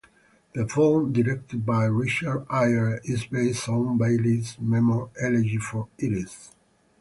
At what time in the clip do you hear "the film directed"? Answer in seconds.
0.55-1.63